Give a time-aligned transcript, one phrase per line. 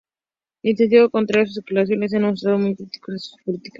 [0.63, 3.69] En sentido contrario, sus detractores se han mostrado muy críticos hacia sus políticas.